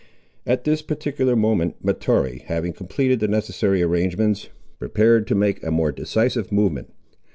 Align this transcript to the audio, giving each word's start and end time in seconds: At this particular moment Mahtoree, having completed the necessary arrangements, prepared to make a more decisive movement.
At 0.47 0.63
this 0.63 0.81
particular 0.81 1.35
moment 1.35 1.75
Mahtoree, 1.85 2.39
having 2.47 2.73
completed 2.73 3.19
the 3.19 3.27
necessary 3.27 3.83
arrangements, 3.83 4.49
prepared 4.79 5.27
to 5.27 5.35
make 5.35 5.61
a 5.63 5.69
more 5.69 5.91
decisive 5.91 6.51
movement. 6.51 6.91